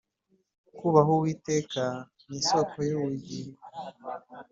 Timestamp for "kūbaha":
0.77-1.09